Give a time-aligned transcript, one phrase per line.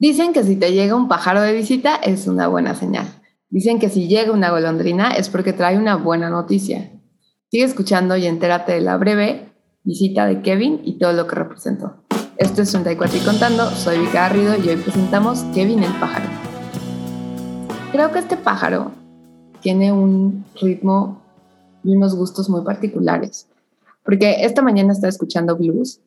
[0.00, 3.06] Dicen que si te llega un pájaro de visita es una buena señal.
[3.50, 6.90] Dicen que si llega una golondrina es porque trae una buena noticia.
[7.50, 9.52] Sigue escuchando y entérate de la breve
[9.82, 12.02] visita de Kevin y todo lo que representó.
[12.38, 16.30] Esto es 34 y contando, soy Vika Garrido y hoy presentamos Kevin el pájaro.
[17.92, 18.92] Creo que este pájaro
[19.60, 21.20] tiene un ritmo
[21.84, 23.48] y unos gustos muy particulares,
[24.02, 26.00] porque esta mañana estaba escuchando blues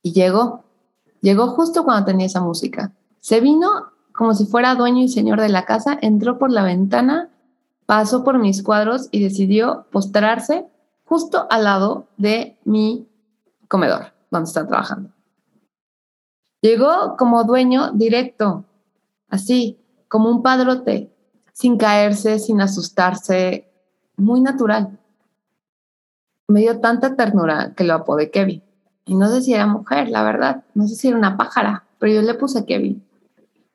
[0.00, 0.67] y llegó,
[1.20, 2.92] llegó justo cuando tenía esa música.
[3.20, 7.30] Se vino como si fuera dueño y señor de la casa, entró por la ventana,
[7.86, 10.66] pasó por mis cuadros y decidió postrarse
[11.04, 13.08] justo al lado de mi
[13.68, 15.10] comedor, donde está trabajando.
[16.60, 18.64] Llegó como dueño directo,
[19.28, 21.12] así, como un padrote,
[21.52, 23.70] sin caerse, sin asustarse,
[24.16, 24.98] muy natural.
[26.48, 28.64] Me dio tanta ternura que lo apodé Kevin.
[29.08, 32.12] Y no sé si era mujer, la verdad, no sé si era una pájara, pero
[32.12, 33.02] yo le puse Kevin,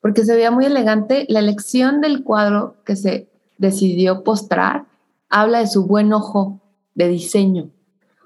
[0.00, 1.26] porque se veía muy elegante.
[1.28, 4.86] La elección del cuadro que se decidió postrar
[5.28, 6.60] habla de su buen ojo
[6.94, 7.68] de diseño.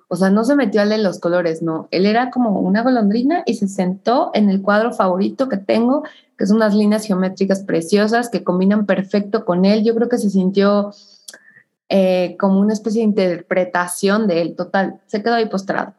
[0.06, 1.88] O sea, no se metió al de los colores, no.
[1.90, 6.04] Él era como una golondrina y se sentó en el cuadro favorito que tengo,
[6.38, 9.82] que son unas líneas geométricas preciosas que combinan perfecto con él.
[9.84, 10.92] Yo creo que se sintió
[11.88, 15.00] eh, como una especie de interpretación de él, total.
[15.06, 15.94] Se quedó ahí postrado.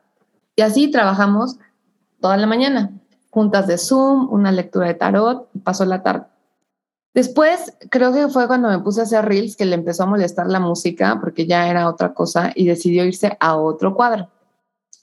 [0.55, 1.57] Y así trabajamos
[2.19, 2.91] toda la mañana,
[3.29, 6.25] juntas de Zoom, una lectura de tarot, pasó la tarde.
[7.13, 10.47] Después, creo que fue cuando me puse a hacer reels que le empezó a molestar
[10.47, 14.29] la música porque ya era otra cosa y decidió irse a otro cuadro,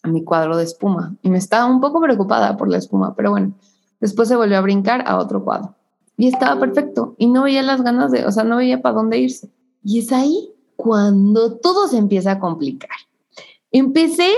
[0.03, 1.15] a mi cuadro de espuma.
[1.23, 3.53] Y me estaba un poco preocupada por la espuma, pero bueno,
[4.01, 5.77] después se volvió a brincar a otro cuadro.
[6.17, 9.19] Y estaba perfecto y no veía las ganas de, o sea, no veía para dónde
[9.19, 9.49] irse.
[9.85, 12.91] Y es ahí cuando todo se empieza a complicar.
[13.71, 14.33] Empecé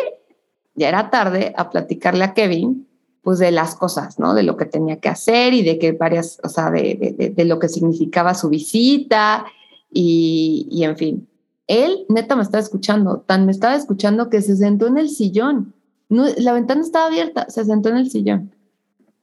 [0.74, 2.86] ya era tarde, a platicarle a Kevin,
[3.22, 4.34] pues de las cosas, ¿no?
[4.34, 7.58] De lo que tenía que hacer y de que varias, o sea, de, de, lo
[7.58, 9.44] que significaba su visita
[9.92, 11.28] y, y, en fin.
[11.68, 15.72] Él, neta, me estaba escuchando, tan me estaba escuchando que se sentó en el sillón.
[16.08, 18.52] No, la ventana estaba abierta, se sentó en el sillón.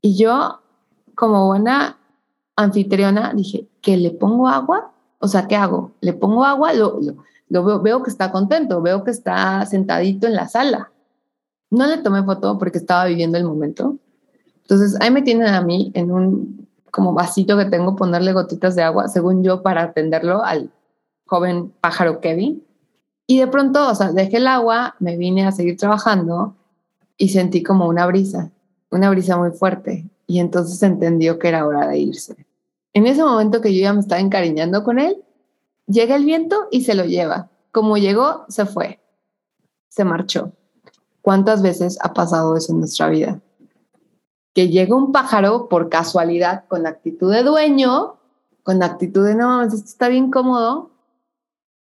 [0.01, 0.61] Y yo,
[1.15, 1.97] como buena
[2.55, 4.93] anfitriona, dije, ¿que le pongo agua?
[5.19, 5.91] O sea, ¿qué hago?
[5.99, 6.73] ¿Le pongo agua?
[6.73, 7.17] Lo, lo,
[7.49, 10.91] lo veo, veo que está contento, veo que está sentadito en la sala
[11.69, 13.97] no le tomé foto porque estaba viviendo el momento.
[14.61, 18.83] Entonces ahí me tienen a mí en un como vasito que tengo ponerle gotitas de
[18.83, 20.71] agua, según yo, para atenderlo al
[21.25, 22.63] joven pájaro Kevin.
[23.27, 26.55] Y de pronto, o sea, dejé el agua, me vine a seguir trabajando
[27.17, 28.51] y sentí como una brisa,
[28.89, 30.09] una brisa muy fuerte.
[30.25, 32.47] Y entonces entendió que era hora de irse.
[32.93, 35.23] En ese momento que yo ya me estaba encariñando con él,
[35.85, 37.49] llega el viento y se lo lleva.
[37.71, 38.99] Como llegó, se fue,
[39.89, 40.53] se marchó.
[41.21, 43.41] ¿Cuántas veces ha pasado eso en nuestra vida?
[44.53, 48.15] Que llega un pájaro por casualidad con actitud de dueño,
[48.63, 50.91] con actitud de no, esto está bien cómodo,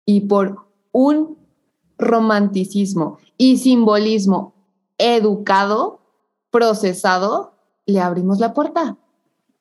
[0.04, 1.36] y por un
[1.98, 4.54] romanticismo y simbolismo
[4.96, 6.00] educado,
[6.50, 7.52] procesado,
[7.86, 8.96] le abrimos la puerta.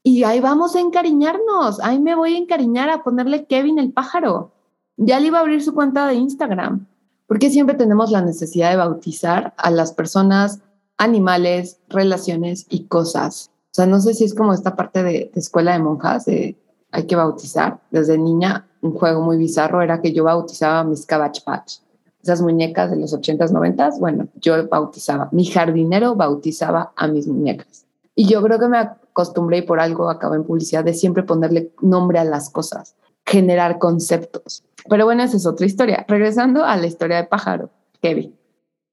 [0.03, 1.79] Y ahí vamos a encariñarnos.
[1.81, 4.51] Ahí me voy a encariñar a ponerle Kevin el pájaro.
[4.95, 6.87] Ya le iba a abrir su cuenta de Instagram.
[7.27, 10.59] ¿Por qué siempre tenemos la necesidad de bautizar a las personas,
[10.97, 13.51] animales, relaciones y cosas?
[13.71, 16.57] O sea, no sé si es como esta parte de, escuela de monjas, de
[16.91, 17.81] hay que bautizar.
[17.91, 21.79] Desde niña, un juego muy bizarro era que yo bautizaba mis Cabbage Patch.
[22.23, 25.27] Esas muñecas de los 80s, 90s, bueno, yo bautizaba.
[25.33, 27.85] Mi jardinero bautizaba a mis muñecas.
[28.15, 31.71] Y yo creo que me acostumbré y por algo acabo en publicidad de siempre ponerle
[31.81, 32.95] nombre a las cosas,
[33.25, 34.63] generar conceptos.
[34.89, 36.05] Pero bueno, esa es otra historia.
[36.07, 37.69] Regresando a la historia de pájaro,
[38.01, 38.35] Kevin.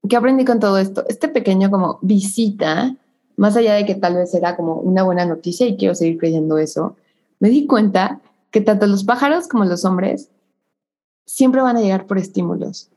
[0.08, 1.04] ¿Qué aprendí con todo esto?
[1.08, 2.94] Este pequeño como visita,
[3.36, 6.58] más allá de que tal vez era como una buena noticia y quiero seguir creyendo
[6.58, 6.96] eso,
[7.40, 10.30] me di cuenta que tanto los pájaros como los hombres
[11.26, 12.90] siempre van a llegar por estímulos,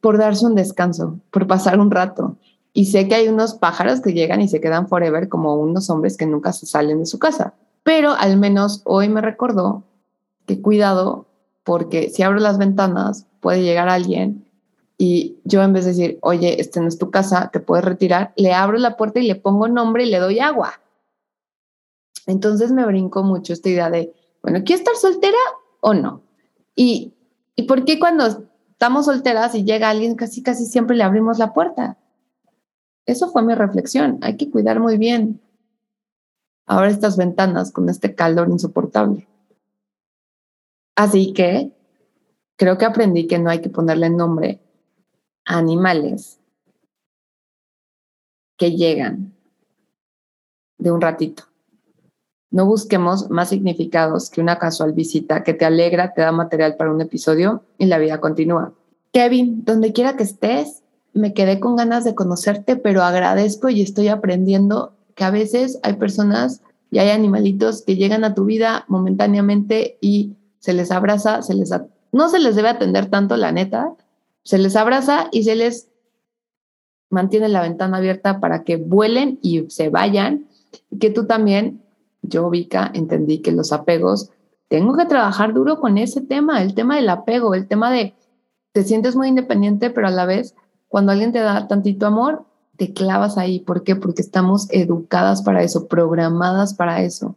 [0.00, 2.36] por darse un descanso, por pasar un rato.
[2.72, 6.16] Y sé que hay unos pájaros que llegan y se quedan forever como unos hombres
[6.16, 7.54] que nunca se salen de su casa.
[7.82, 9.82] Pero al menos hoy me recordó
[10.46, 11.25] que cuidado
[11.66, 14.48] porque si abro las ventanas puede llegar alguien
[14.96, 18.32] y yo en vez de decir, oye, este no es tu casa, te puedes retirar,
[18.36, 20.80] le abro la puerta y le pongo nombre y le doy agua.
[22.24, 25.36] Entonces me brincó mucho esta idea de, bueno, ¿quiero estar soltera
[25.80, 26.22] o no?
[26.76, 27.14] Y,
[27.56, 28.26] ¿Y por qué cuando
[28.70, 31.98] estamos solteras y llega alguien, casi, casi siempre le abrimos la puerta?
[33.06, 34.20] Eso fue mi reflexión.
[34.22, 35.40] Hay que cuidar muy bien
[36.64, 39.26] ahora estas ventanas con este calor insoportable.
[40.96, 41.72] Así que
[42.56, 44.60] creo que aprendí que no hay que ponerle nombre
[45.44, 46.40] a animales
[48.56, 49.34] que llegan
[50.78, 51.44] de un ratito.
[52.50, 56.90] No busquemos más significados que una casual visita que te alegra, te da material para
[56.90, 58.72] un episodio y la vida continúa.
[59.12, 60.82] Kevin, donde quiera que estés,
[61.12, 65.94] me quedé con ganas de conocerte, pero agradezco y estoy aprendiendo que a veces hay
[65.94, 71.54] personas y hay animalitos que llegan a tu vida momentáneamente y se les abraza, se
[71.54, 71.70] les
[72.12, 73.94] no se les debe atender tanto, la neta,
[74.42, 75.88] se les abraza y se les
[77.10, 80.46] mantiene la ventana abierta para que vuelen y se vayan,
[80.90, 81.82] y que tú también,
[82.22, 84.30] yo, Vika, entendí que los apegos,
[84.68, 88.14] tengo que trabajar duro con ese tema, el tema del apego, el tema de
[88.72, 90.54] te sientes muy independiente, pero a la vez,
[90.88, 92.44] cuando alguien te da tantito amor,
[92.76, 93.60] te clavas ahí.
[93.60, 93.96] ¿Por qué?
[93.96, 97.36] Porque estamos educadas para eso, programadas para eso.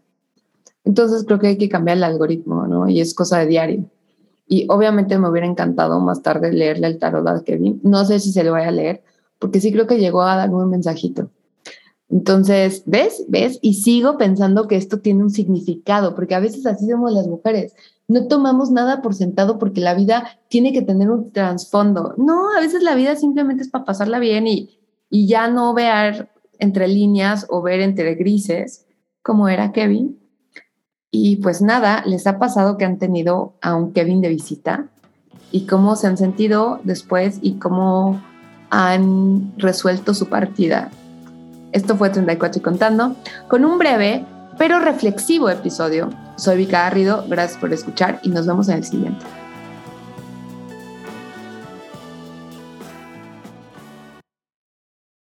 [0.90, 2.90] Entonces creo que hay que cambiar el algoritmo, ¿no?
[2.90, 3.86] Y es cosa de diario.
[4.48, 7.80] Y obviamente me hubiera encantado más tarde leerle el tarot a Kevin.
[7.84, 9.04] No sé si se lo voy a leer,
[9.38, 11.30] porque sí creo que llegó a darme un mensajito.
[12.10, 13.24] Entonces, ¿ves?
[13.28, 13.60] ¿Ves?
[13.62, 17.76] Y sigo pensando que esto tiene un significado, porque a veces así somos las mujeres.
[18.08, 22.16] No tomamos nada por sentado porque la vida tiene que tener un trasfondo.
[22.18, 24.80] No, a veces la vida simplemente es para pasarla bien y,
[25.12, 28.88] y ya no ver entre líneas o ver entre grises,
[29.22, 30.18] como era Kevin.
[31.12, 34.86] Y pues nada, les ha pasado que han tenido a un Kevin de visita
[35.52, 38.22] y cómo se han sentido después y cómo
[38.70, 40.90] han resuelto su partida.
[41.72, 43.16] Esto fue 34 y contando,
[43.48, 44.26] con un breve
[44.58, 46.10] pero reflexivo episodio.
[46.36, 49.26] Soy Vika Garrido, gracias por escuchar y nos vemos en el siguiente.